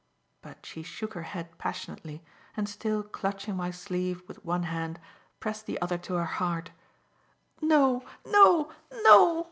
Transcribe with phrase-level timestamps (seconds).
[0.41, 2.23] But she shook her head passionately,
[2.57, 4.99] and, still clutching my sleeve with one hand,
[5.39, 6.71] pressed the other to her heart.
[7.61, 9.39] "No, no, no!"